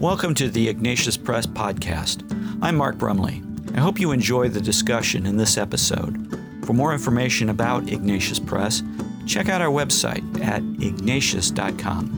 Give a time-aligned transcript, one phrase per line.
[0.00, 2.22] Welcome to the Ignatius Press Podcast.
[2.62, 3.42] I'm Mark Brumley.
[3.74, 6.38] I hope you enjoy the discussion in this episode.
[6.64, 8.84] For more information about Ignatius Press,
[9.26, 12.14] check out our website at ignatius.com.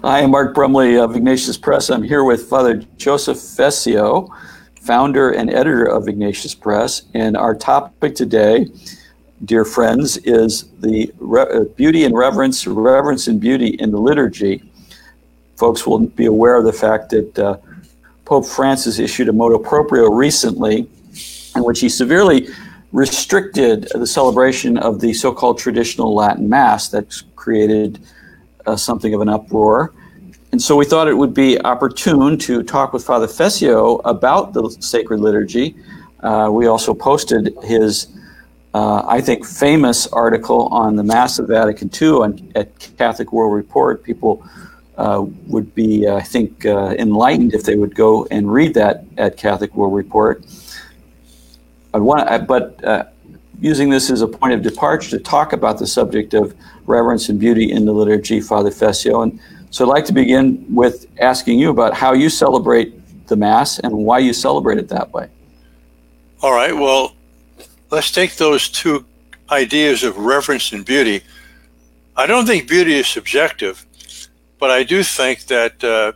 [0.00, 1.90] Hi, I'm Mark Brumley of Ignatius Press.
[1.90, 4.34] I'm here with Father Joseph Fessio,
[4.80, 7.02] founder and editor of Ignatius Press.
[7.12, 8.68] And our topic today
[9.44, 14.62] dear friends, is the re- uh, beauty and reverence, reverence and beauty in the liturgy.
[15.56, 17.56] Folks will be aware of the fact that uh,
[18.24, 20.88] Pope Francis issued a motu proprio recently
[21.54, 22.48] in which he severely
[22.92, 28.00] restricted the celebration of the so called traditional Latin Mass that's created
[28.66, 29.92] uh, something of an uproar.
[30.52, 34.70] And so we thought it would be opportune to talk with Father Fessio about the
[34.80, 35.76] sacred liturgy.
[36.20, 38.08] Uh, we also posted his
[38.76, 43.54] uh, I think, famous article on the Mass of Vatican II on, at Catholic World
[43.54, 44.02] Report.
[44.02, 44.46] People
[44.98, 49.04] uh, would be, uh, I think, uh, enlightened if they would go and read that
[49.16, 50.44] at Catholic World Report.
[51.94, 53.04] I want, but uh,
[53.62, 57.40] using this as a point of departure to talk about the subject of reverence and
[57.40, 59.22] beauty in the liturgy, Father Fessio.
[59.22, 59.40] And
[59.70, 62.92] so I'd like to begin with asking you about how you celebrate
[63.26, 65.30] the Mass and why you celebrate it that way.
[66.42, 66.76] All right.
[66.76, 67.15] Well,
[67.90, 69.04] let's take those two
[69.50, 71.22] ideas of reverence and beauty.
[72.16, 73.86] I don't think beauty is subjective,
[74.58, 76.12] but I do think that uh,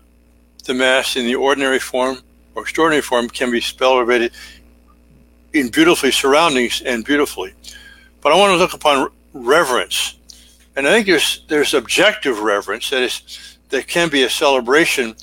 [0.65, 2.19] the Mass in the ordinary form
[2.55, 4.33] or extraordinary form can be celebrated
[5.53, 7.55] in beautifully surroundings and beautifully.
[8.21, 10.17] But I want to look upon reverence.
[10.77, 15.15] And I think there's, there's objective reverence, that is, there can be a celebration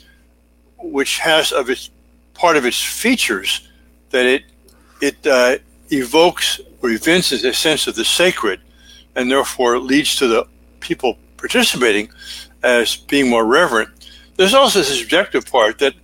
[0.80, 1.90] which has of its
[2.34, 3.68] part of its features
[4.12, 4.44] that it
[5.02, 5.58] it uh,
[5.90, 8.60] evokes or evinces a sense of the sacred
[9.16, 10.48] and therefore leads to the
[10.80, 12.10] people participating
[12.64, 13.90] as being more reverent.
[14.36, 15.96] There's also this objective part that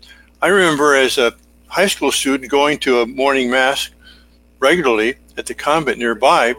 [0.41, 1.33] I remember as a
[1.67, 3.89] high school student going to a morning mass
[4.59, 6.55] regularly at the convent nearby,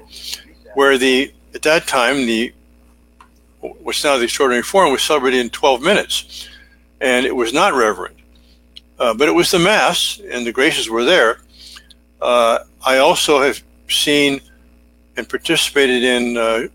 [0.75, 2.53] where the at that time the
[3.60, 6.49] what's now the extraordinary form was celebrated in 12 minutes,
[7.00, 8.16] and it was not reverent,
[8.99, 11.41] uh, but it was the mass, and the graces were there.
[12.20, 14.41] Uh, I also have seen
[15.17, 16.67] and participated in uh,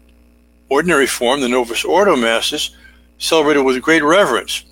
[0.70, 2.72] ordinary form, the Novus Ordo Masses,
[3.18, 4.64] celebrated with great reverence.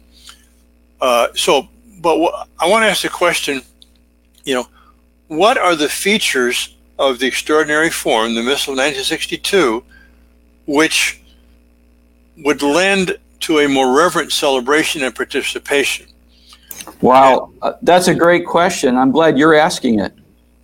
[1.02, 1.68] Uh, so,
[2.02, 2.16] but
[2.60, 3.62] I want to ask the question,
[4.46, 4.68] you know,
[5.28, 9.84] what are the features of the extraordinary form, the Missal of 1962,
[10.66, 11.22] which
[12.38, 16.08] would lend to a more reverent celebration and participation?
[17.02, 18.98] Wow, uh, that's a great question.
[18.98, 20.17] I'm glad you're asking it.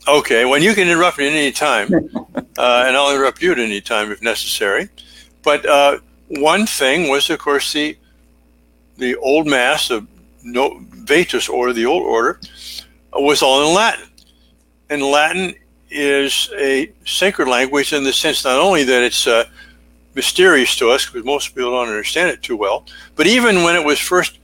[0.05, 1.93] Okay, well, you can interrupt me at any time,
[2.57, 4.89] uh, and I'll interrupt you at any time if necessary.
[5.43, 7.97] But uh, one thing was, of course, the
[8.97, 10.07] the old mass of
[10.43, 12.39] no, Vetus order, the old order,
[13.13, 14.09] was all in Latin,
[14.89, 15.55] and Latin
[15.89, 19.45] is a sacred language in the sense not only that it's uh,
[20.15, 22.85] mysterious to us because most people don't understand it too well,
[23.15, 24.37] but even when it was first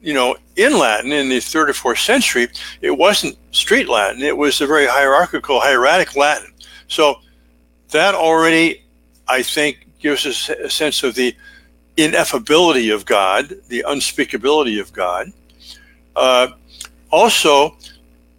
[0.00, 2.48] you know, in Latin in the third or fourth century,
[2.80, 4.22] it wasn't street Latin.
[4.22, 6.52] It was a very hierarchical, hieratic Latin.
[6.86, 7.16] So
[7.90, 8.82] that already,
[9.26, 11.34] I think, gives us a sense of the
[11.96, 15.32] ineffability of God, the unspeakability of God.
[16.14, 16.48] Uh,
[17.10, 17.76] also,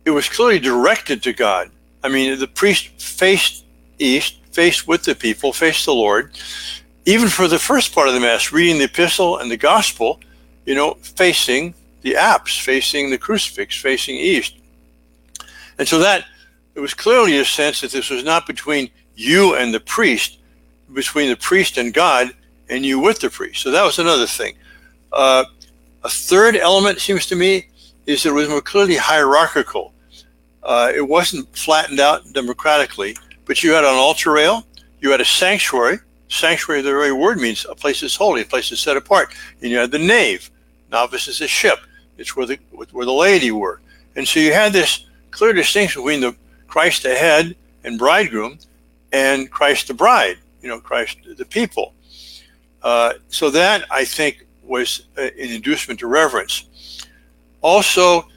[0.06, 1.70] it was clearly directed to God.
[2.04, 3.66] I mean, the priest faced
[4.00, 6.32] east, faced with the people, faced the Lord.
[7.06, 10.22] Even for the first part of the Mass, reading the epistle and the gospel,
[10.70, 14.60] you know, facing the apse, facing the crucifix, facing east.
[15.80, 16.26] And so that
[16.76, 20.38] it was clearly a sense that this was not between you and the priest,
[20.94, 22.36] between the priest and God,
[22.70, 23.64] and you with the priest.
[23.64, 24.54] So that was another thing.
[25.12, 25.46] Uh,
[26.04, 27.68] a third element, seems to me,
[28.06, 29.92] is that it was more clearly hierarchical.
[30.62, 34.68] Uh, it wasn't flattened out democratically, but you had an altar rail,
[35.02, 35.98] you had a sanctuary.
[36.28, 39.34] Sanctuary, the very word means a place that's holy, a place that's set apart.
[39.64, 40.52] And you had the nave,
[40.92, 41.80] Navis is a ship.
[42.18, 42.60] It's where the
[42.92, 43.80] where the laity were.
[44.16, 46.36] And so you had this clear distinction between the
[46.68, 48.60] Christ the head and bridegroom
[49.12, 51.94] and Christ the bride, you know, Christ the people.
[52.82, 56.66] Uh, so that, I think, was an inducement to reverence.
[57.62, 58.28] Also,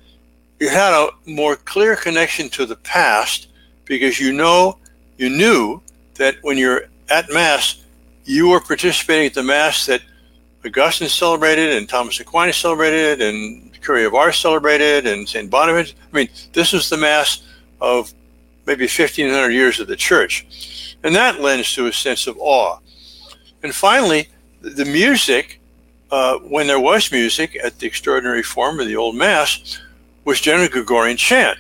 [0.59, 3.49] you had a more clear connection to the past
[3.85, 4.79] because you know,
[5.19, 5.81] you knew
[6.15, 7.85] that when you're at Mass,
[8.25, 10.03] you were participating at the Mass that
[10.65, 15.51] Augustine celebrated and Thomas Aquinas celebrated and Curé of Ars celebrated and St.
[15.51, 15.97] Bonaventure.
[16.13, 17.43] I mean, this was the Mass
[17.81, 18.13] of
[18.67, 20.97] maybe 1500 years of the church.
[21.03, 22.79] And that lends to a sense of awe.
[23.63, 24.29] And finally,
[24.61, 25.61] the music,
[26.11, 29.81] uh, when there was music at the extraordinary form of the old mass,
[30.25, 31.59] was generally Gregorian chant.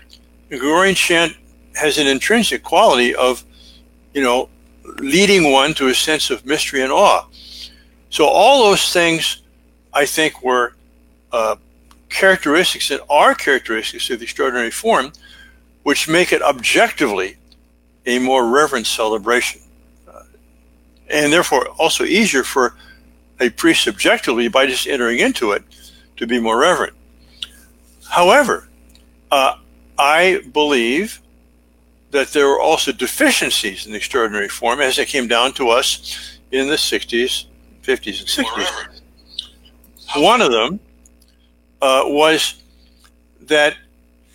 [0.49, 1.37] The Gregorian chant
[1.75, 3.45] has an intrinsic quality of,
[4.15, 4.49] you know,
[4.99, 7.25] leading one to a sense of mystery and awe.
[8.13, 9.41] So all those things,
[9.91, 10.75] I think, were
[11.33, 11.57] uh,
[12.11, 15.13] characteristics that are characteristics of the extraordinary form,
[15.83, 17.39] which make it objectively
[18.05, 19.63] a more reverent celebration.
[20.07, 20.25] Uh,
[21.09, 22.75] and therefore also easier for
[23.41, 25.63] a priest subjectively by just entering into it
[26.19, 26.93] to be more reverent.
[28.11, 28.69] However,
[29.31, 29.57] uh,
[29.99, 31.23] I believe
[32.11, 36.39] that there were also deficiencies in the extraordinary form as it came down to us
[36.51, 37.47] in the 60s,
[37.83, 39.01] 50s, and 60s.
[40.17, 40.79] One of them
[41.81, 42.63] uh, was
[43.43, 43.77] that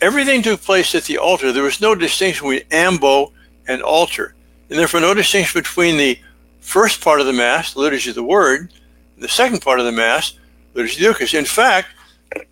[0.02, 1.52] everything took place at the altar.
[1.52, 3.32] There was no distinction between ambo
[3.68, 4.36] and altar,
[4.70, 6.20] and therefore no distinction between the
[6.60, 8.72] first part of the Mass, the liturgy of the Word,
[9.16, 10.34] and the second part of the Mass,
[10.74, 11.34] liturgy of the Eucharist.
[11.34, 11.90] In fact,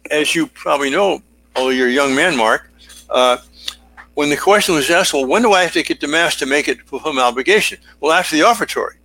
[0.09, 1.21] as you probably know,
[1.55, 2.69] although you're a young man, Mark,
[3.09, 3.37] uh,
[4.13, 6.45] when the question was asked, well, when do I have to get to Mass to
[6.45, 7.77] make it fulfill my obligation?
[7.99, 8.95] Well, after the offertory.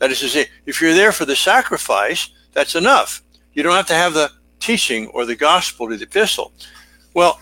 [0.00, 3.22] That is to say, if you're there for the sacrifice, that's enough.
[3.52, 6.52] You don't have to have the teaching or the gospel to the epistle.
[7.14, 7.40] Well,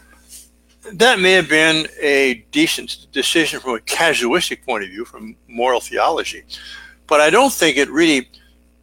[0.92, 5.80] that may have been a decent decision from a casuistic point of view, from moral
[5.80, 6.44] theology,
[7.06, 8.28] but I don't think it really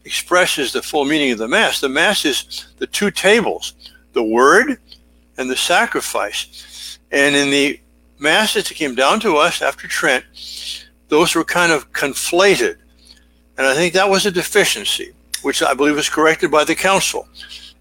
[0.06, 1.80] expresses the full meaning of the Mass.
[1.80, 3.74] The Mass is the two tables,
[4.14, 4.78] the Word
[5.38, 7.00] and the sacrifice.
[7.12, 7.80] And in the
[8.20, 10.24] Mass that came down to us after Trent,
[11.10, 12.78] those were kind of conflated.
[13.58, 15.14] And I think that was a deficiency
[15.46, 17.28] which I believe was corrected by the council.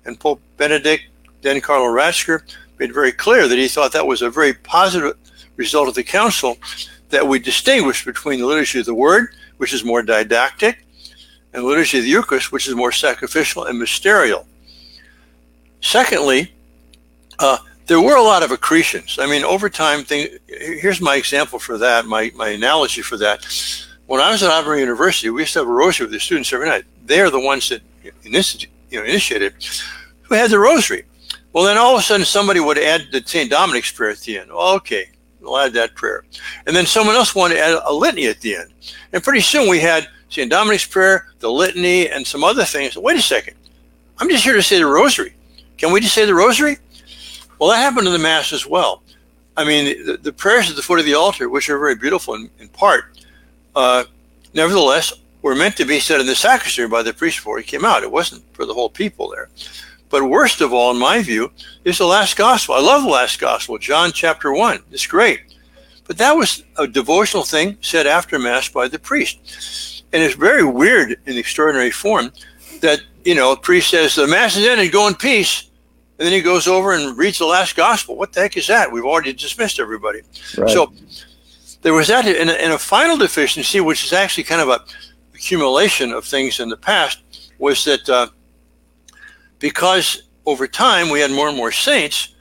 [0.05, 1.05] And Pope Benedict,
[1.41, 2.43] then Cardinal Ratzinger,
[2.79, 5.17] made very clear that he thought that was a very positive
[5.57, 6.59] result of the council
[7.09, 10.85] that we distinguish between the liturgy of the word, which is more didactic,
[11.55, 14.47] and the liturgy of the Eucharist, which is more sacrificial and mysterial.
[15.81, 16.53] Secondly,
[17.39, 19.19] uh, there were a lot of accretions.
[19.19, 23.47] I mean, over time, thing, here's my example for that, my, my analogy for that.
[24.07, 26.53] When I was at Auburn University, we used to have a rosary with the students
[26.53, 28.13] every night they're the ones that you
[28.93, 29.55] know, initiated,
[30.23, 31.05] who had the rosary.
[31.53, 33.51] Well, then all of a sudden somebody would add the St.
[33.51, 34.51] Dominic's prayer at the end.
[34.51, 35.11] Well, okay,
[35.41, 36.25] we'll add that prayer.
[36.67, 38.73] And then someone else wanted to add a litany at the end.
[39.13, 40.51] And pretty soon we had St.
[40.51, 42.97] Dominic's prayer, the litany, and some other things.
[42.97, 43.57] Wait a second.
[44.19, 45.35] I'm just here to say the rosary.
[45.77, 46.79] Can we just say the rosary?
[47.59, 49.03] Well, that happened in the Mass as well.
[49.57, 52.35] I mean, the, the prayers at the foot of the altar, which are very beautiful
[52.35, 53.14] in, in part,
[53.75, 54.05] uh,
[54.53, 55.13] nevertheless,
[55.43, 58.03] were meant to be said in the sacristy by the priest before he came out.
[58.03, 59.51] It wasn't for the whole people there.
[60.09, 61.51] But worst of all, in my view,
[61.85, 62.75] is the last gospel.
[62.77, 64.85] I love the last gospel, John chapter 1.
[64.91, 65.41] It's great.
[66.07, 70.05] But that was a devotional thing said after Mass by the priest.
[70.13, 72.33] And it's very weird in extraordinary form
[72.81, 75.71] that, you know, a priest says, the Mass is ended, go in peace.
[76.19, 78.17] And then he goes over and reads the last gospel.
[78.17, 78.93] What the heck is that?
[78.93, 80.21] We've already dismissed everybody.
[80.57, 80.71] Right.
[80.71, 80.93] So
[81.85, 84.83] there was that, and a, a final deficiency, which is actually kind of a
[85.35, 87.21] accumulation of things in the past
[87.59, 88.27] was that uh,
[89.59, 92.35] because over time we had more and more saints,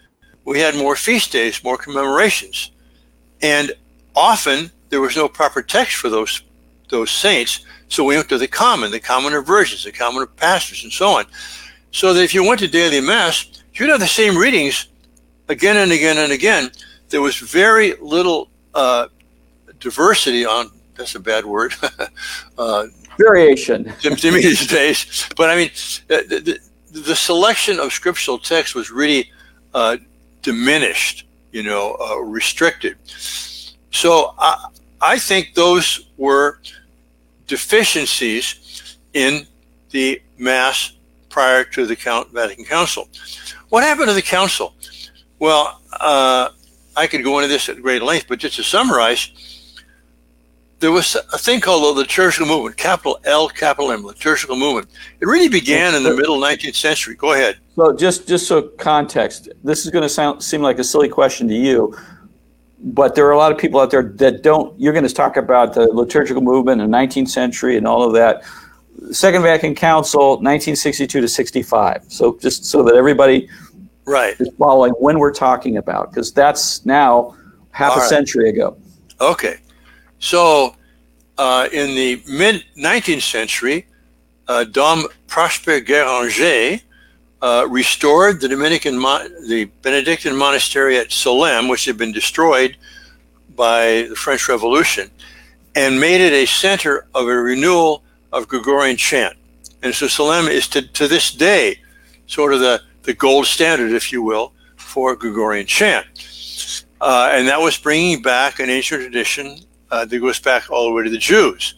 [0.46, 2.72] we had more feast days, more commemorations,
[3.42, 3.74] and
[4.16, 6.42] often there was no proper text for those
[6.90, 7.66] those saints.
[7.90, 10.92] So we went to the common, the common of virgins, the common of pastors, and
[10.92, 11.26] so on.
[11.92, 14.88] So that if you went to daily mass, you'd have the same readings
[15.50, 16.72] again and again and again.
[17.10, 19.08] There was very little uh,
[19.84, 21.74] diversity on that's a bad word.
[22.58, 22.86] uh,
[23.18, 23.86] Variation.
[24.02, 25.28] to, me these days.
[25.36, 25.72] But I mean,
[26.08, 26.60] the,
[26.92, 29.32] the, the, selection of scriptural text was really
[29.74, 29.98] uh,
[30.42, 32.98] diminished, you know, uh, restricted.
[33.92, 34.68] So I,
[35.02, 36.60] I think those were
[37.48, 39.46] deficiencies in
[39.92, 40.94] the Mass
[41.30, 43.08] prior to the Count, Vatican Council.
[43.70, 44.74] What happened to the Council?
[45.40, 46.50] Well, uh,
[46.96, 49.53] I could go into this at great length, but just to summarize,
[50.84, 54.90] there was a thing called the liturgical movement, capital L, capital M, liturgical movement.
[55.22, 57.16] It really began in the middle 19th century.
[57.16, 57.56] Go ahead.
[57.78, 61.48] So just just so context, this is going to sound seem like a silly question
[61.48, 61.98] to you,
[62.80, 64.78] but there are a lot of people out there that don't.
[64.78, 68.12] You're going to talk about the liturgical movement in the 19th century and all of
[68.14, 68.44] that.
[69.12, 72.04] Second Vatican Council, 1962 to 65.
[72.10, 73.50] So just so that everybody
[74.04, 77.38] right is following when we're talking about, because that's now
[77.72, 78.10] half all a right.
[78.10, 78.78] century ago.
[79.22, 79.60] Okay.
[80.24, 80.78] So,
[81.38, 83.86] uh, in the mid 19th century,
[84.48, 86.82] uh, Dom Prosper Guéranger
[87.42, 92.78] uh, restored the Dominican, the Benedictine monastery at Solesmes, which had been destroyed
[93.58, 95.12] by the French Revolution,
[95.76, 98.02] and made it a center of a renewal
[98.32, 99.36] of Gregorian chant.
[99.82, 101.82] And so Solesmes is to, to this day
[102.28, 106.08] sort of the, the gold standard, if you will, for Gregorian chant.
[107.02, 109.58] Uh, and that was bringing back an ancient tradition
[109.94, 111.76] uh, that goes back all the way to the Jews.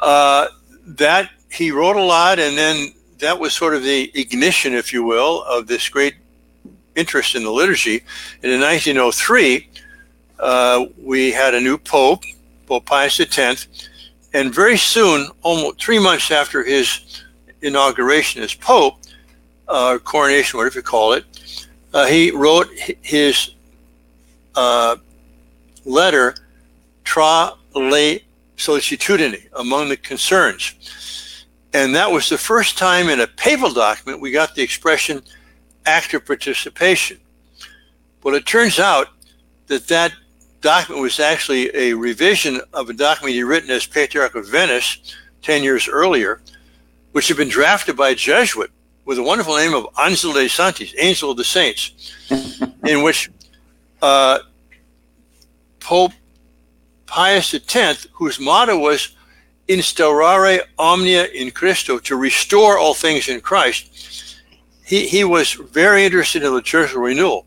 [0.00, 0.48] Uh,
[0.84, 5.04] that he wrote a lot, and then that was sort of the ignition, if you
[5.04, 6.16] will, of this great
[6.96, 8.02] interest in the liturgy.
[8.42, 9.68] And in 1903,
[10.40, 12.24] uh, we had a new pope,
[12.66, 13.68] Pope Pius X,
[14.34, 17.22] and very soon, almost three months after his
[17.62, 18.96] inauguration as pope,
[19.68, 21.24] uh, coronation, whatever you call it,
[21.94, 22.68] uh, he wrote
[23.02, 23.54] his
[24.56, 24.96] uh,
[25.84, 26.34] letter
[27.08, 28.20] tra le
[28.58, 30.74] sollecitudini among the concerns.
[31.72, 35.22] And that was the first time in a papal document we got the expression
[35.86, 37.18] active participation.
[38.22, 39.08] Well, it turns out
[39.68, 40.12] that that
[40.60, 44.98] document was actually a revision of a document he written as Patriarch of Venice
[45.40, 46.42] 10 years earlier,
[47.12, 48.70] which had been drafted by a Jesuit
[49.06, 52.12] with the wonderful name of Angel de Santis, Angel of the Saints,
[52.84, 53.30] in which
[54.02, 54.40] uh,
[55.80, 56.12] Pope
[57.08, 59.16] Pius X, whose motto was
[59.68, 64.36] instaurare omnia in Christo, to restore all things in Christ,
[64.84, 67.46] he, he was very interested in liturgical renewal.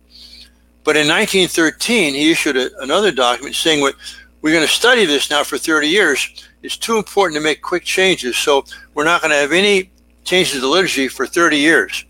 [0.84, 3.96] But in 1913, he issued a, another document saying, what,
[4.42, 6.48] we're going to study this now for 30 years.
[6.64, 9.92] It's too important to make quick changes, so we're not going to have any
[10.24, 12.06] changes to the liturgy for 30 years.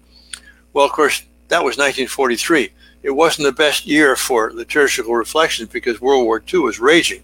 [0.74, 2.72] Well, of course, that was 1943.
[3.04, 7.24] It wasn't the best year for liturgical reflections because World War II was raging.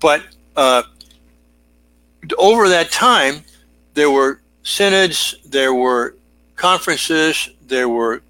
[0.00, 0.22] But
[0.56, 0.82] uh,
[2.38, 3.44] over that time,
[3.94, 6.16] there were synods, there were
[6.56, 8.22] conferences, there were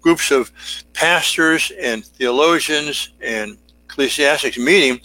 [0.00, 0.50] groups of
[0.92, 5.00] pastors and theologians and ecclesiastics meeting.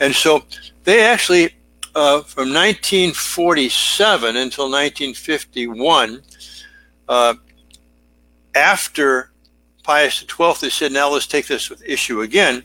[0.00, 0.44] And so
[0.84, 1.54] they actually
[1.94, 6.22] uh, from 1947 until 1951,
[7.08, 7.34] uh,
[8.54, 9.30] after
[9.82, 12.62] Pius XII they said, now let's take this issue again,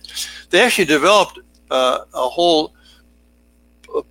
[0.50, 1.40] they actually developed
[1.72, 2.74] uh, a whole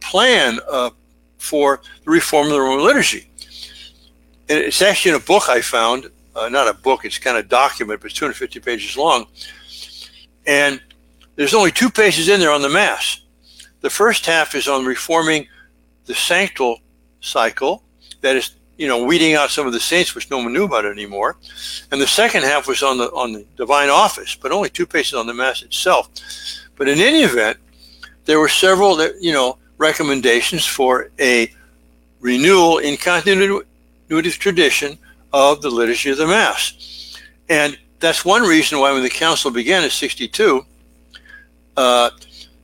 [0.00, 0.90] plan uh,
[1.38, 3.28] for the reform of the Roman liturgy.
[4.48, 7.44] And it's actually in a book I found, uh, not a book, it's kind of
[7.44, 9.26] a document, but it's 250 pages long.
[10.46, 10.80] And
[11.36, 13.20] there's only two pages in there on the Mass.
[13.80, 15.46] The first half is on reforming
[16.06, 16.78] the sanctoral
[17.20, 17.82] cycle,
[18.20, 20.84] that is, you know, weeding out some of the saints which no one knew about
[20.84, 21.36] anymore.
[21.90, 25.14] And the second half was on the on the divine office, but only two pages
[25.14, 26.08] on the mass itself.
[26.76, 27.58] But in any event,
[28.24, 31.52] there were several you know recommendations for a
[32.20, 33.64] renewal in continuity
[34.10, 34.98] of tradition
[35.32, 39.84] of the liturgy of the mass, and that's one reason why when the council began
[39.84, 40.64] in '62.
[41.76, 42.10] Uh,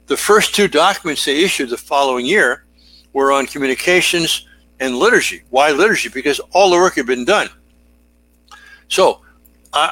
[0.06, 2.64] the first two documents they issued the following year
[3.12, 4.46] were on communications
[4.80, 5.42] and liturgy.
[5.50, 6.08] Why liturgy?
[6.08, 7.48] Because all the work had been done.
[8.88, 9.20] So,
[9.72, 9.90] I,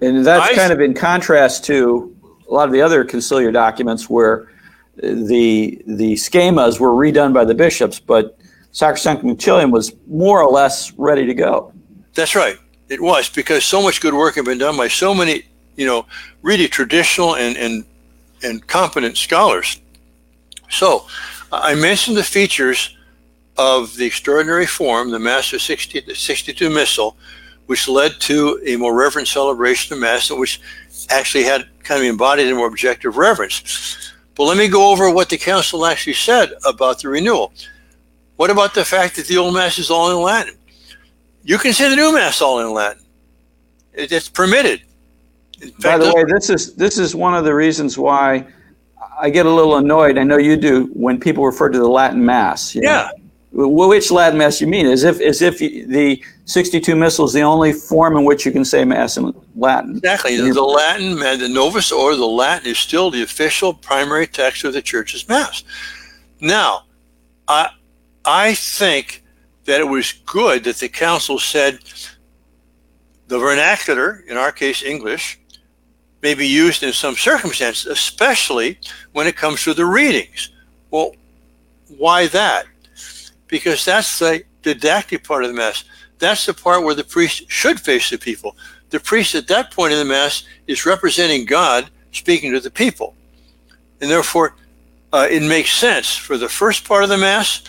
[0.00, 2.16] and that's I, kind of in contrast to
[2.48, 4.50] a lot of the other conciliar documents where
[4.96, 8.38] the the schemas were redone by the bishops, but
[8.72, 11.72] Sacrosanctum Concilium was more or less ready to go.
[12.14, 12.56] That's right.
[12.88, 15.44] It was because so much good work had been done by so many,
[15.76, 16.06] you know,
[16.42, 17.84] really traditional and, and
[18.42, 19.80] and competent scholars.
[20.70, 21.06] So,
[21.50, 22.96] I mentioned the features
[23.58, 27.16] of the extraordinary form, the Mass 60, 62 Missal,
[27.66, 30.60] which led to a more reverent celebration of Mass, which
[31.10, 34.12] actually had kind of embodied a more objective reverence.
[34.36, 37.52] But let me go over what the Council actually said about the renewal.
[38.36, 40.54] What about the fact that the Old Mass is all in Latin?
[41.42, 43.02] You can say the New Mass all in Latin.
[43.92, 44.82] It's permitted.
[45.80, 48.46] By the way, this is this is one of the reasons why
[49.20, 50.16] I get a little annoyed.
[50.18, 52.76] I know you do when people refer to the Latin Mass.
[52.76, 53.10] yeah.
[53.16, 53.27] Know?
[53.50, 54.86] Which Latin Mass you mean?
[54.86, 58.64] As if as if the 62 Missal is the only form in which you can
[58.64, 59.96] say Mass in Latin.
[59.96, 60.36] Exactly.
[60.36, 64.74] The, the Latin, the Novus Ordo, the Latin is still the official primary text of
[64.74, 65.64] the Church's Mass.
[66.40, 66.84] Now,
[67.48, 67.70] I
[68.24, 69.22] I think
[69.64, 71.78] that it was good that the Council said
[73.28, 75.38] the vernacular, in our case English,
[76.22, 78.78] may be used in some circumstances, especially
[79.12, 80.50] when it comes to the readings.
[80.90, 81.12] Well,
[81.96, 82.66] why that?
[83.48, 85.84] Because that's the didactic part of the Mass.
[86.18, 88.56] That's the part where the priest should face the people.
[88.90, 93.14] The priest at that point in the Mass is representing God speaking to the people.
[94.00, 94.54] And therefore,
[95.12, 97.62] uh, it makes sense for the first part of the Mass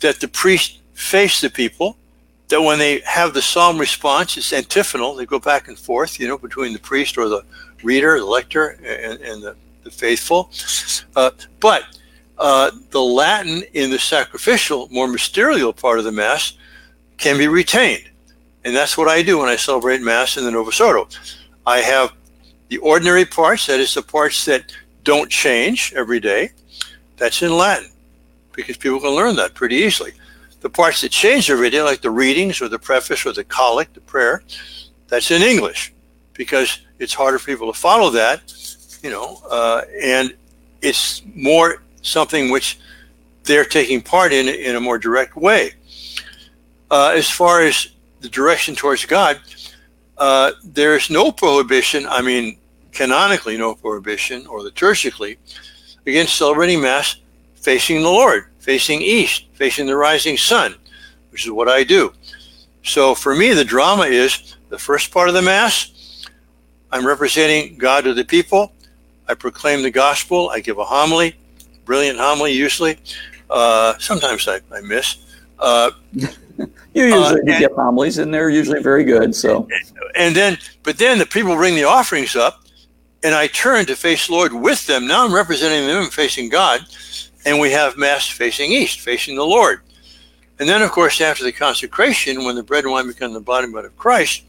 [0.00, 1.96] that the priest face the people
[2.50, 5.14] that when they have the psalm response, it's antiphonal.
[5.14, 7.44] They go back and forth, you know, between the priest or the
[7.82, 10.50] reader, the lector, and, and the, the, faithful.
[11.16, 11.84] Uh, but
[12.40, 16.54] uh, the Latin in the sacrificial, more mysterial part of the Mass
[17.18, 18.08] can be retained.
[18.64, 21.06] And that's what I do when I celebrate Mass in the Novus Ordo.
[21.66, 22.12] I have
[22.68, 24.72] the ordinary parts, that is, the parts that
[25.04, 26.50] don't change every day.
[27.18, 27.90] That's in Latin
[28.52, 30.12] because people can learn that pretty easily.
[30.62, 33.94] The parts that change every day, like the readings or the preface or the collect,
[33.94, 34.42] the prayer,
[35.08, 35.92] that's in English
[36.32, 38.40] because it's harder for people to follow that,
[39.02, 40.34] you know, uh, and
[40.80, 42.78] it's more something which
[43.44, 45.72] they're taking part in in a more direct way.
[46.90, 47.88] Uh, as far as
[48.20, 49.40] the direction towards God,
[50.18, 52.06] uh, there's no prohibition.
[52.06, 52.58] I mean,
[52.92, 55.38] canonically, no prohibition, or liturgically,
[56.06, 57.16] against celebrating Mass
[57.60, 60.74] facing the Lord, facing east, facing the rising sun,
[61.30, 62.12] which is what I do.
[62.82, 66.26] So for me, the drama is the first part of the Mass.
[66.90, 68.72] I'm representing God to the people.
[69.28, 70.48] I proclaim the gospel.
[70.48, 71.36] I give a homily,
[71.90, 72.96] brilliant homily usually.
[73.50, 75.16] Uh, sometimes I, I miss.
[75.58, 76.28] Uh, you
[76.94, 79.34] usually uh, and, get homilies, and they're usually very good.
[79.34, 79.66] So,
[80.14, 82.62] and then, but then the people bring the offerings up,
[83.24, 85.08] and I turn to face Lord with them.
[85.08, 86.82] Now I'm representing them facing God,
[87.44, 89.80] and we have Mass facing east, facing the Lord.
[90.60, 93.64] And then, of course, after the consecration, when the bread and wine become the body
[93.64, 94.44] and blood of Christ,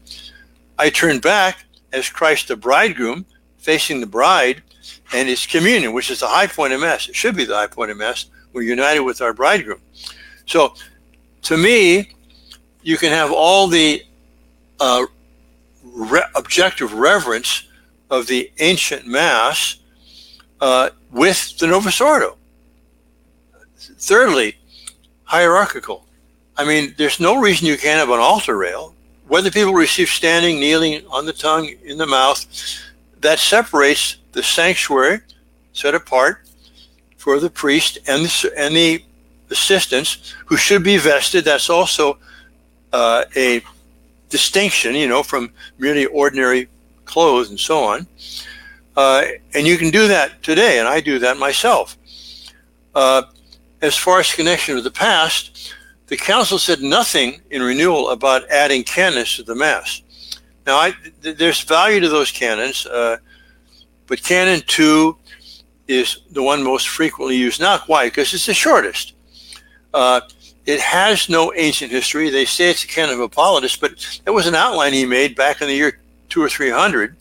[0.78, 3.26] I turn back as Christ the bridegroom,
[3.58, 4.62] facing the bride,
[5.12, 7.08] and it's communion, which is the high point of Mass.
[7.08, 8.26] It should be the high point of Mass.
[8.52, 9.80] We're united with our bridegroom.
[10.46, 10.74] So,
[11.42, 12.10] to me,
[12.82, 14.04] you can have all the
[14.80, 15.06] uh,
[15.84, 17.68] re- objective reverence
[18.10, 19.76] of the ancient Mass
[20.60, 22.36] uh, with the Novus Ordo.
[23.76, 24.56] Thirdly,
[25.24, 26.06] hierarchical.
[26.56, 28.94] I mean, there's no reason you can't have an altar rail.
[29.28, 32.44] Whether people receive standing, kneeling, on the tongue, in the mouth,
[33.20, 35.20] that separates the sanctuary
[35.72, 36.48] set apart
[37.16, 39.04] for the priest and the, and the
[39.50, 41.44] assistants who should be vested.
[41.44, 42.18] That's also
[42.92, 43.62] uh, a
[44.28, 46.68] distinction, you know, from merely ordinary
[47.04, 48.06] clothes and so on.
[48.96, 51.96] Uh, and you can do that today, and I do that myself.
[52.94, 53.22] Uh,
[53.80, 55.74] as far as connection with the past,
[56.06, 60.02] the council said nothing in renewal about adding canons to the Mass.
[60.66, 63.16] Now, I, th- there's value to those canons, uh,
[64.06, 65.16] but Canon 2
[65.88, 67.78] is the one most frequently used now.
[67.86, 68.06] Why?
[68.06, 69.14] Because it's the shortest.
[69.92, 70.20] Uh,
[70.64, 72.30] it has no ancient history.
[72.30, 75.60] They say it's a canon of Hippolytus, but it was an outline he made back
[75.60, 77.16] in the year two or three hundred.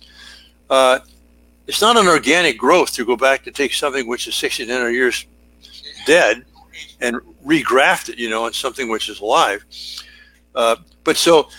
[0.69, 0.99] Uh,
[1.67, 4.71] it's not an organic growth to go back to take something which is 60 to
[4.71, 5.25] 100 years
[6.05, 6.45] dead
[6.99, 9.63] and regraft it, you know, on something which is alive.
[10.55, 11.49] Uh, but so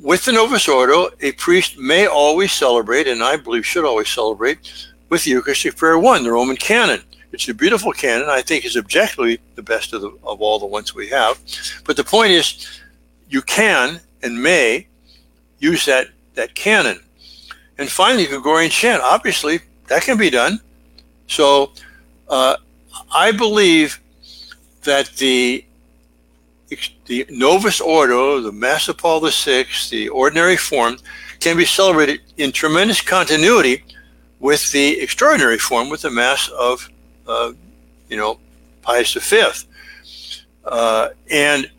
[0.00, 4.72] with the Novus Ordo, a priest may always celebrate, and I believe should always celebrate,
[5.08, 7.02] with the Eucharistic Prayer 1, the Roman canon.
[7.32, 8.28] It's a beautiful canon.
[8.28, 11.38] I think is objectively the best of, the, of all the ones we have.
[11.84, 12.80] But the point is,
[13.28, 14.86] you can and may
[15.58, 17.00] use that, that canon.
[17.76, 19.02] And finally, Gregorian chant.
[19.02, 20.60] Obviously, that can be done.
[21.26, 21.72] So
[22.28, 22.56] uh,
[23.12, 24.00] I believe
[24.82, 25.64] that the
[27.06, 30.98] the Novus Ordo, the Mass of Paul VI, the ordinary form,
[31.40, 33.84] can be celebrated in tremendous continuity
[34.40, 36.88] with the extraordinary form, with the Mass of,
[37.26, 37.52] uh,
[38.08, 38.38] you know,
[38.82, 39.44] Pius V.
[40.64, 41.70] Uh, and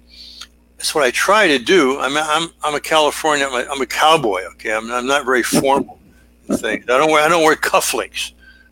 [0.77, 1.99] that's what I try to do.
[1.99, 4.73] I'm, I'm, I'm a Californian, I'm a, I'm a cowboy, okay?
[4.73, 5.99] I'm, I'm not very formal
[6.47, 6.85] in things.
[6.85, 8.31] I don't wear, I don't wear cufflinks.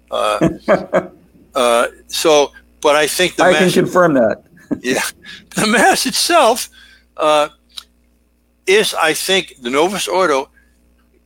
[0.10, 1.08] Uh,
[1.56, 2.52] uh, so,
[2.82, 4.44] but I think the I mass, can confirm that.
[4.82, 5.02] yeah,
[5.56, 6.70] the mass itself
[7.18, 7.50] uh,
[8.66, 10.50] is, I think, the Novus Ordo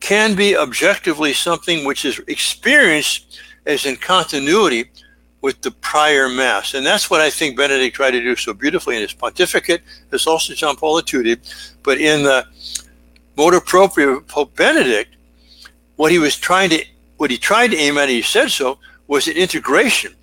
[0.00, 4.90] can be objectively something which is experienced as in continuity
[5.42, 8.94] with the prior mass, and that's what I think Benedict tried to do so beautifully
[8.94, 9.82] in his pontificate.
[10.12, 11.36] As also John Paul II
[11.82, 12.46] but in the
[13.36, 15.16] motu proprio of Pope Benedict,
[15.96, 16.84] what he was trying to,
[17.16, 18.78] what he tried to aim at, and he said so,
[19.08, 20.14] was an integration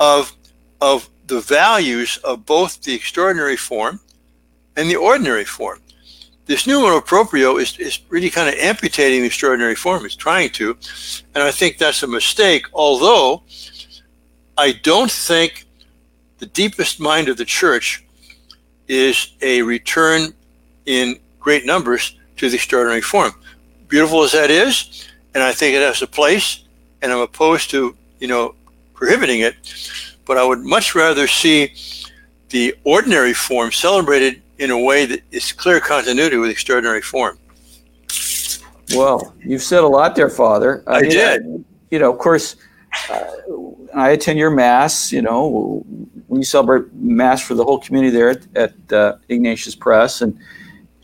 [0.00, 0.32] of,
[0.80, 4.00] of the values of both the extraordinary form
[4.76, 5.80] and the ordinary form.
[6.46, 10.04] This new motu proprio is, is really kind of amputating the extraordinary form.
[10.04, 10.76] It's trying to.
[11.34, 13.44] And I think that's a mistake, although
[14.58, 15.64] I don't think
[16.38, 18.04] the deepest mind of the church
[18.88, 20.34] is a return
[20.86, 23.32] in great numbers to the extraordinary form.
[23.86, 26.64] Beautiful as that is, and I think it has a place,
[27.00, 28.56] and I'm opposed to, you know,
[28.94, 29.54] prohibiting it,
[30.30, 31.74] but I would much rather see
[32.50, 37.36] the ordinary form celebrated in a way that is clear continuity with extraordinary form.
[38.94, 40.84] Well, you've said a lot there, Father.
[40.86, 41.64] I, I mean, did.
[41.90, 42.54] you know, of course,
[43.10, 43.24] uh,
[43.92, 45.10] I attend your mass.
[45.10, 45.84] You know,
[46.28, 50.38] we celebrate mass for the whole community there at, at uh, Ignatius Press, and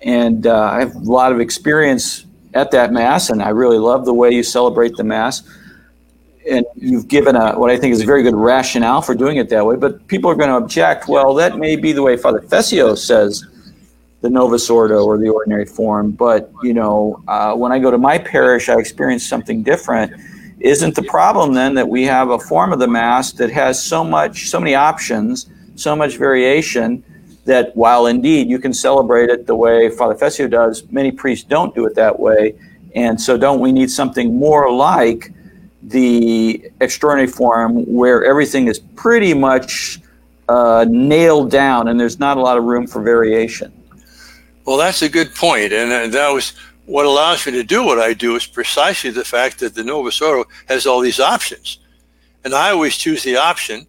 [0.02, 4.04] and uh, I have a lot of experience at that mass, and I really love
[4.04, 5.42] the way you celebrate the mass.
[6.48, 9.48] And you've given a what I think is a very good rationale for doing it
[9.48, 9.76] that way.
[9.76, 11.08] But people are going to object.
[11.08, 13.44] Well, that may be the way Father Fessio says
[14.20, 16.12] the Novus Ordo or the ordinary form.
[16.12, 20.12] But you know, uh, when I go to my parish, I experience something different.
[20.60, 24.02] Isn't the problem then that we have a form of the Mass that has so
[24.02, 27.04] much, so many options, so much variation
[27.44, 31.74] that while indeed you can celebrate it the way Father Fessio does, many priests don't
[31.74, 32.54] do it that way.
[32.94, 35.32] And so, don't we need something more like
[35.86, 40.00] the extraordinary form where everything is pretty much
[40.48, 43.72] uh, nailed down and there's not a lot of room for variation?
[44.64, 46.54] Well, that's a good point, and uh, that was
[46.86, 50.20] what allows me to do what I do is precisely the fact that the Novus
[50.20, 51.78] Ordo has all these options,
[52.44, 53.86] and I always choose the option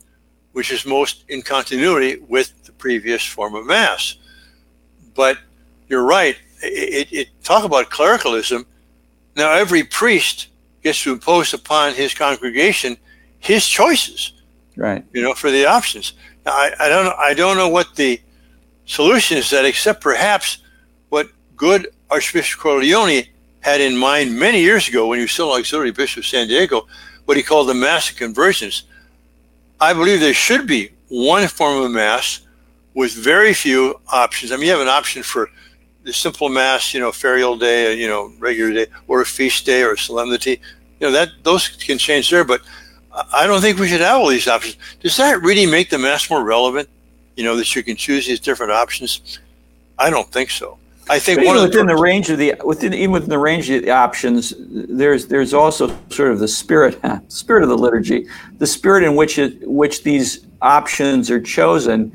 [0.58, 4.16] which is most in continuity with the previous form of Mass.
[5.14, 5.38] But
[5.88, 6.36] you're right.
[6.64, 8.66] It, it talk about clericalism.
[9.36, 10.48] Now every priest
[10.88, 12.98] gets to impose upon his congregation
[13.40, 14.34] his choices.
[14.76, 15.04] Right.
[15.14, 16.14] You know, for the options.
[16.46, 18.22] Now, I, I don't I don't know what the
[18.86, 20.60] solution is that except perhaps
[21.10, 23.28] what good Archbishop Cordileone
[23.62, 26.88] had in mind many years ago when he was still auxiliary bishop of San Diego,
[27.26, 28.84] what he called the Mass of Convergence.
[29.80, 32.42] I believe there should be one form of Mass
[32.94, 34.52] with very few options.
[34.52, 35.50] I mean, you have an option for
[36.04, 39.84] the simple Mass, you know, ferial day, you know, regular day, or a feast day
[39.84, 40.62] or a solemnity.
[41.00, 42.62] You know, that those can change there, but
[43.34, 44.78] I don't think we should have all these options.
[45.02, 46.90] Does that really make the Mass more relevant?
[47.36, 49.40] You know, that you can choose these different options?
[49.98, 50.78] I don't think so.
[51.10, 53.84] I think one within the, the range of the within even within the range of
[53.84, 59.04] the options, there's there's also sort of the spirit spirit of the liturgy, the spirit
[59.04, 62.12] in which it, which these options are chosen.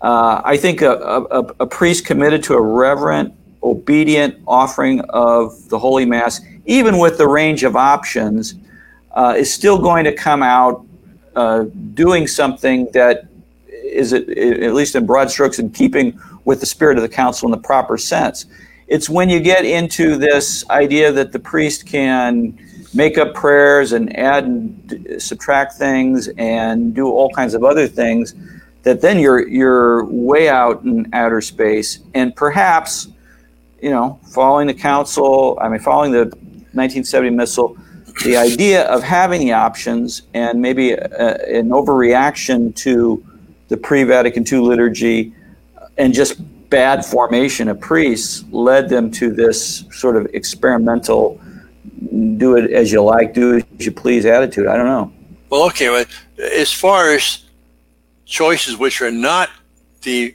[0.00, 5.78] Uh, I think a, a, a, priest committed to a reverent, obedient offering of the
[5.78, 8.54] Holy Mass, even with the range of options,
[9.12, 10.84] uh, is still going to come out
[11.34, 13.28] uh, doing something that
[13.68, 14.28] is, at
[14.74, 17.96] least in broad strokes, in keeping with the spirit of the council in the proper
[17.96, 18.46] sense.
[18.88, 22.58] It's when you get into this idea that the priest can
[22.94, 28.34] make up prayers and add and subtract things and do all kinds of other things
[28.82, 33.08] that then you're you're way out in outer space and perhaps
[33.82, 36.32] you know following the council i mean following the
[36.76, 37.76] 1970 missal,
[38.24, 43.24] the idea of having the options and maybe a, an overreaction to
[43.68, 45.34] the pre-vatican ii liturgy
[45.98, 51.40] and just bad formation of priests led them to this sort of experimental
[52.36, 54.66] do it as you like do as you please attitude.
[54.66, 55.12] I don't know.
[55.50, 56.08] Well okay but
[56.42, 57.44] as far as
[58.24, 59.50] choices which are not
[60.02, 60.34] the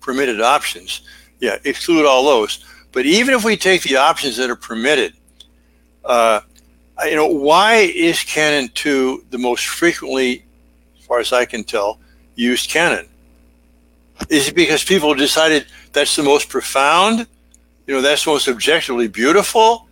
[0.00, 1.02] permitted options
[1.40, 2.64] yeah exclude all those.
[2.92, 5.14] But even if we take the options that are permitted
[6.08, 6.40] uh,
[7.04, 10.44] you know why is canon 2 the most frequently
[10.98, 11.98] as far as i can tell
[12.34, 13.06] used canon
[14.28, 17.26] is it because people decided that's the most profound?
[17.86, 19.88] You know, that's most objectively beautiful?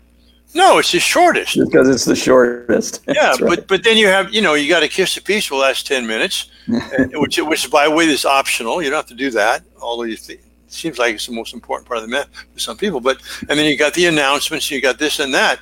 [0.55, 1.59] No, it's the shortest.
[1.59, 3.03] Because it's the shortest.
[3.09, 3.41] yeah, right.
[3.41, 5.61] but but then you have you know you got to kiss a piece for the
[5.61, 6.51] last ten minutes,
[7.15, 8.83] which which by the way is optional.
[8.83, 11.53] You don't have to do that, although you think, it seems like it's the most
[11.53, 13.01] important part of the mass for some people.
[13.01, 15.59] But and then you got the announcements, you got this and that.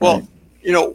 [0.00, 0.28] Well, right.
[0.62, 0.90] you know,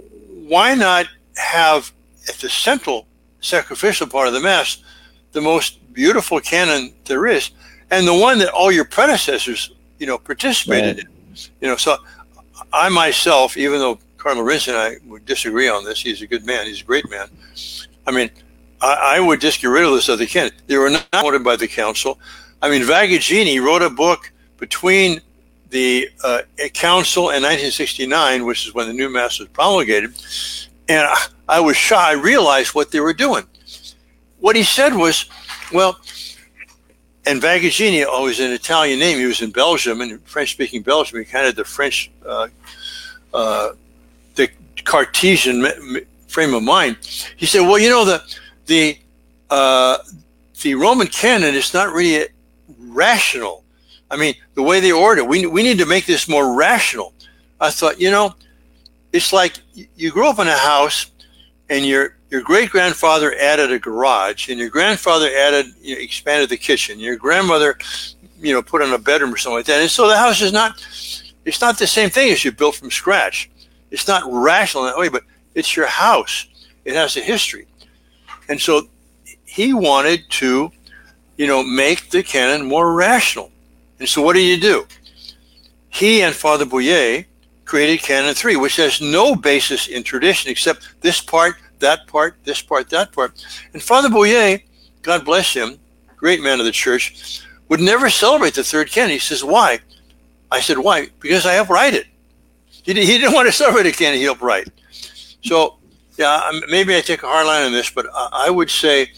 [0.47, 1.91] why not have
[2.27, 3.05] at the central
[3.41, 4.83] sacrificial part of the mass
[5.31, 7.51] the most beautiful canon there is,
[7.91, 11.05] and the one that all your predecessors, you know, participated right.
[11.05, 11.11] in.
[11.61, 11.97] You know, so
[12.73, 16.45] I myself, even though Cardinal Arinze and I would disagree on this, he's a good
[16.45, 17.29] man, he's a great man.
[18.05, 18.29] I mean,
[18.81, 20.51] I, I would just get rid of this other canon.
[20.67, 22.19] They were not voted by the council.
[22.61, 25.21] I mean, Vagaggini wrote a book between
[25.69, 26.41] the uh,
[26.73, 30.11] council in 1969, which is when the new mass was promulgated,
[30.87, 32.07] and I, I was shocked.
[32.07, 33.43] I realized what they were doing.
[34.39, 35.25] What he said was,
[35.71, 35.99] well,
[37.25, 39.19] and Vagaggini, oh, an Italian name.
[39.19, 41.19] He was in Belgium, in French-speaking Belgium.
[41.19, 42.47] He kind of the French, uh,
[43.33, 43.69] uh,
[44.35, 44.49] the
[44.83, 45.67] Cartesian
[46.27, 46.97] frame of mind.
[47.37, 48.23] He said, "Well, you know the
[48.65, 48.97] the
[49.49, 49.97] uh,
[50.61, 52.27] the Roman canon is not really
[52.79, 53.63] rational.
[54.11, 57.13] I mean, the way they order, we we need to make this more rational."
[57.61, 58.35] I thought, you know,
[59.11, 61.11] it's like you grew up in a house,
[61.69, 66.49] and you're your great grandfather added a garage, and your grandfather added, you know, expanded
[66.49, 66.99] the kitchen.
[66.99, 67.77] Your grandmother,
[68.39, 69.81] you know, put in a bedroom or something like that.
[69.81, 70.79] And so the house is not,
[71.45, 73.49] it's not the same thing as you built from scratch.
[73.91, 75.23] It's not rational in that way, but
[75.55, 76.45] it's your house.
[76.85, 77.65] It has a history.
[78.47, 78.87] And so
[79.45, 80.71] he wanted to,
[81.37, 83.51] you know, make the canon more rational.
[83.99, 84.87] And so what do you do?
[85.89, 87.25] He and Father Bouyer
[87.65, 92.61] created Canon 3, which has no basis in tradition except this part, that part, this
[92.61, 93.45] part, that part.
[93.73, 94.61] And Father Bouyer,
[95.01, 95.79] God bless him,
[96.15, 99.11] great man of the church, would never celebrate the third canon.
[99.11, 99.79] He says, Why?
[100.51, 101.09] I said, Why?
[101.19, 102.07] Because I write it.
[102.67, 104.69] He, he didn't want to celebrate a canon, he write.
[105.43, 105.77] So,
[106.17, 109.11] yeah, maybe I take a hard line on this, but I would say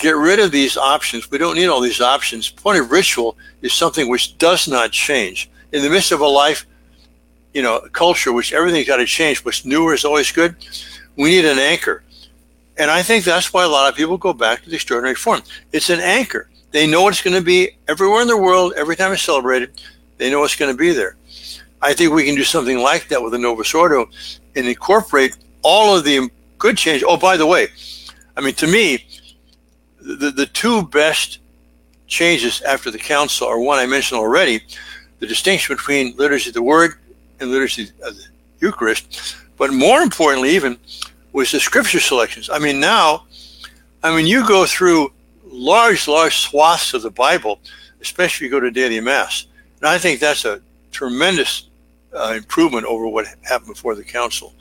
[0.00, 1.30] get rid of these options.
[1.30, 2.48] We don't need all these options.
[2.48, 5.50] Point of ritual is something which does not change.
[5.72, 6.66] In the midst of a life,
[7.54, 10.56] you know, culture which everything's got to change, what's newer is always good,
[11.16, 12.02] we need an anchor.
[12.76, 15.42] And I think that's why a lot of people go back to the extraordinary form.
[15.72, 16.48] It's an anchor.
[16.70, 19.80] They know it's going to be everywhere in the world, every time it's celebrated,
[20.18, 21.16] they know it's going to be there.
[21.82, 24.08] I think we can do something like that with the Novus Ordo
[24.54, 27.02] and incorporate all of the good change.
[27.06, 27.68] Oh, by the way,
[28.36, 29.06] I mean, to me,
[30.00, 31.38] the, the two best
[32.06, 34.62] changes after the council are one I mentioned already
[35.20, 36.94] the distinction between liturgy of the word
[37.38, 38.24] and liturgy of the
[38.60, 39.36] Eucharist.
[39.56, 40.78] But more importantly, even,
[41.32, 42.50] was the scripture selections.
[42.50, 43.24] I mean, now,
[44.02, 45.12] I mean, you go through
[45.46, 47.60] large, large swaths of the Bible,
[48.00, 49.46] especially if you go to daily mass.
[49.80, 50.60] And I think that's a
[50.90, 51.68] tremendous
[52.14, 54.54] uh, improvement over what happened before the council.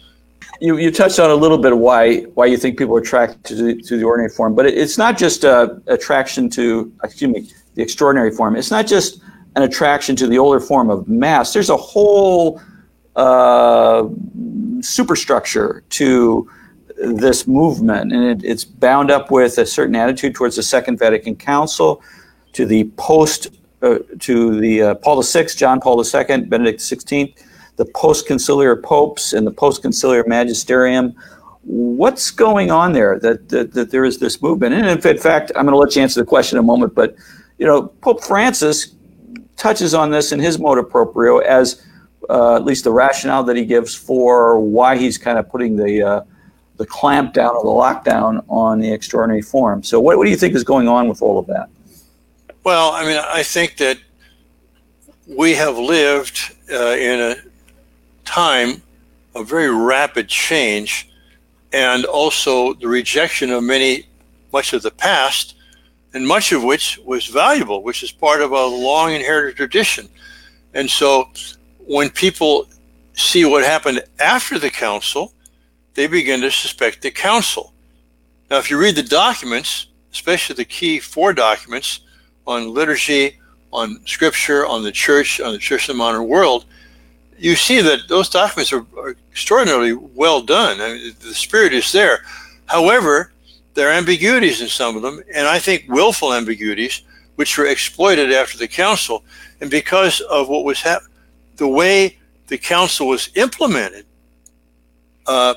[0.62, 3.43] You, you touched on a little bit of why why you think people are attracted
[3.45, 7.31] to the, to the ordinary form, but it, it's not just a attraction to excuse
[7.31, 8.55] me the extraordinary form.
[8.55, 9.21] It's not just
[9.55, 11.53] an attraction to the older form of mass.
[11.53, 12.62] There's a whole
[13.15, 14.07] uh,
[14.81, 16.49] superstructure to
[16.97, 21.35] this movement, and it, it's bound up with a certain attitude towards the Second Vatican
[21.35, 22.01] Council,
[22.53, 23.47] to the post,
[23.81, 27.33] uh, to the uh, Paul VI, John Paul II, Benedict XVI,
[27.79, 31.15] the post-conciliar popes, and the post-conciliar magisterium.
[31.63, 33.17] What's going on there?
[33.19, 36.01] That, that, that there is this movement, and in fact, I'm going to let you
[36.01, 36.93] answer the question in a moment.
[36.93, 37.15] But
[37.57, 38.95] you know, Pope Francis
[39.55, 41.81] touches on this in his motu proprio as
[42.29, 46.03] uh, at least the rationale that he gives for why he's kind of putting the
[46.03, 46.21] uh,
[46.75, 49.83] the clamp down or the lockdown on the extraordinary form.
[49.83, 51.69] So, what, what do you think is going on with all of that?
[52.65, 53.99] Well, I mean, I think that
[55.27, 57.48] we have lived uh, in a
[58.29, 58.81] time
[59.35, 61.09] a very rapid change
[61.73, 64.05] and also the rejection of many,
[64.53, 65.55] much of the past,
[66.13, 70.07] and much of which was valuable, which is part of a long inherited tradition.
[70.75, 71.29] And so
[71.79, 72.67] when people
[73.13, 75.33] see what happened after the council,
[75.95, 77.73] they begin to suspect the council.
[78.49, 82.01] Now, if you read the documents, especially the key four documents
[82.45, 83.39] on liturgy,
[83.71, 86.65] on scripture, on the church, on the church in the modern world,
[87.39, 90.82] you see that those documents are, are extraordinarily well done.
[90.82, 92.23] I mean, the spirit is there.
[92.65, 93.32] However,
[93.73, 97.02] there are ambiguities in some of them, and I think willful ambiguities,
[97.36, 99.23] which were exploited after the council.
[99.62, 100.84] And because of what was
[101.56, 104.06] the way the council was implemented,
[105.25, 105.56] uh,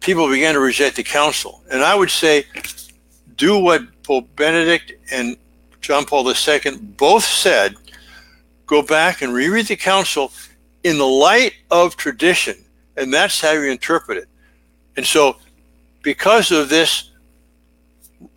[0.00, 1.62] people began to reject the council.
[1.70, 2.44] And I would say,
[3.36, 5.36] do what Pope Benedict and
[5.80, 7.74] John Paul II both said
[8.66, 10.30] go back and reread the council
[10.84, 12.56] in the light of tradition.
[12.96, 14.28] And that's how you interpret it.
[14.96, 15.36] And so,
[16.02, 17.10] because of this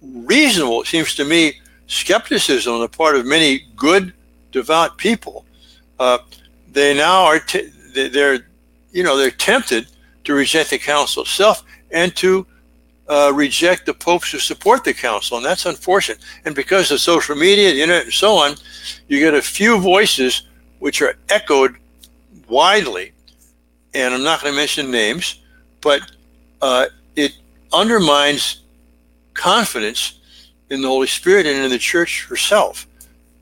[0.02, 1.54] reasonable, it seems to me,
[1.88, 4.14] skepticism on the part of many good,
[4.52, 5.46] devout people,
[6.00, 6.20] uh,
[6.72, 8.48] they now are, t- they're,
[8.92, 9.88] you know, they're tempted
[10.24, 12.46] to reject the council itself and to
[13.08, 16.20] uh, reject the popes who support the council, and that's unfortunate.
[16.46, 18.56] And because of social media, the internet, and so on,
[19.08, 20.44] you get a few voices
[20.80, 21.78] which are echoed
[22.54, 23.12] widely.
[23.94, 25.42] And I'm not going to mention names,
[25.82, 26.12] but
[26.62, 26.86] uh,
[27.16, 27.34] it
[27.72, 28.62] undermines
[29.34, 30.20] confidence
[30.70, 32.88] in the Holy Spirit and in the Church herself.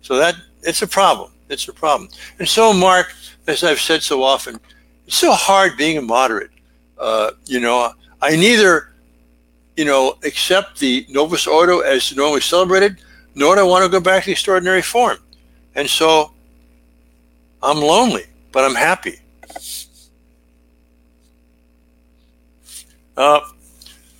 [0.02, 1.32] So that it's a problem.
[1.50, 2.10] It's a problem.
[2.40, 3.14] And so, Mark,
[3.48, 4.60] as I've said so often,
[5.06, 6.52] it's so hard being a moderate.
[6.98, 8.94] Uh, you know, I neither,
[9.76, 12.98] you know, accept the Novus Ordo as normally celebrated,
[13.36, 15.18] nor do I want to go back to the extraordinary form.
[15.76, 16.32] And so
[17.64, 19.20] I'm lonely, but I'm happy.
[23.18, 23.40] Uh,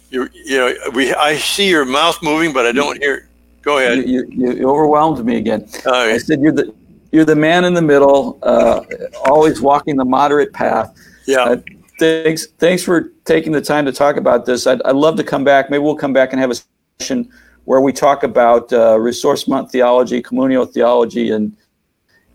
[0.10, 3.30] you, you know, we, I see your mouth moving, but I don't hear.
[3.62, 4.10] Go ahead.
[4.10, 5.68] You, you, you overwhelmed me again.
[5.86, 6.74] I said you're the
[7.12, 8.82] you're the man in the middle, uh,
[9.26, 10.98] always walking the moderate path.
[11.26, 11.44] Yeah.
[11.44, 11.58] Uh,
[12.00, 14.66] thanks thanks for taking the time to talk about this.
[14.66, 15.70] I'd, I'd love to come back.
[15.70, 16.56] Maybe we'll come back and have a
[17.00, 17.30] session
[17.66, 21.56] where we talk about uh, ressourcement theology, communio theology, and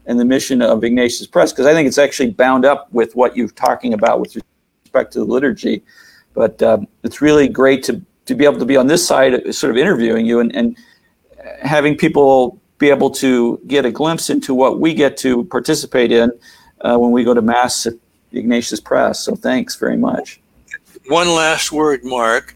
[0.07, 3.37] and the mission of Ignatius Press because I think it's actually bound up with what
[3.37, 4.37] you're talking about with
[4.85, 5.83] respect to the liturgy.
[6.35, 9.71] But um, it's really great to, to be able to be on this side, sort
[9.71, 10.77] of interviewing you and, and
[11.63, 16.31] having people be able to get a glimpse into what we get to participate in
[16.83, 17.95] uh, when we go to Mass at
[18.33, 19.21] Ignatius Press.
[19.21, 20.41] So thanks very much.
[21.09, 22.55] One last word, Mark.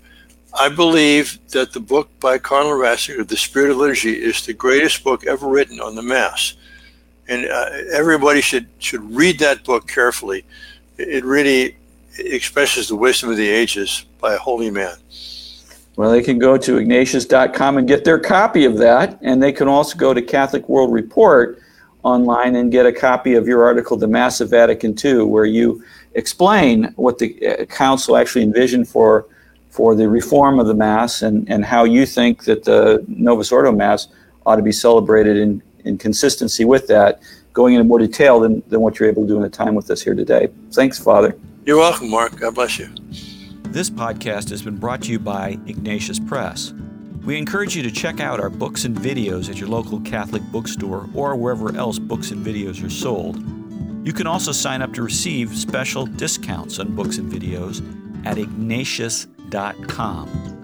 [0.58, 5.04] I believe that the book by Cardinal Ratzinger, The Spirit of Liturgy, is the greatest
[5.04, 6.54] book ever written on the Mass.
[7.28, 10.44] And uh, everybody should, should read that book carefully.
[10.98, 11.76] It really
[12.18, 14.96] expresses the wisdom of the ages by a holy man.
[15.96, 19.18] Well, they can go to ignatius.com and get their copy of that.
[19.22, 21.60] And they can also go to Catholic World Report
[22.02, 25.84] online and get a copy of your article, The Mass of Vatican II, where you
[26.14, 29.26] explain what the uh, Council actually envisioned for,
[29.68, 33.72] for the reform of the Mass and, and how you think that the Novus Ordo
[33.72, 34.08] Mass
[34.46, 37.20] ought to be celebrated in, in consistency with that,
[37.52, 39.90] going into more detail than, than what you're able to do in the time with
[39.90, 40.48] us here today.
[40.72, 41.36] Thanks, Father.
[41.64, 42.38] You're welcome, Mark.
[42.38, 42.88] God bless you.
[43.64, 46.72] This podcast has been brought to you by Ignatius Press.
[47.24, 51.08] We encourage you to check out our books and videos at your local Catholic bookstore
[51.14, 53.38] or wherever else books and videos are sold.
[54.06, 57.82] You can also sign up to receive special discounts on books and videos
[58.26, 60.59] at ignatius.com.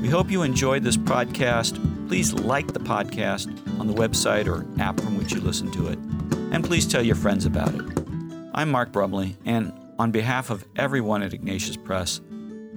[0.00, 1.76] We hope you enjoyed this podcast.
[2.08, 5.98] Please like the podcast on the website or app from which you listen to it,
[6.52, 7.82] and please tell your friends about it.
[8.54, 12.20] I'm Mark Brumley, and on behalf of everyone at Ignatius Press,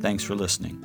[0.03, 0.83] Thanks for listening.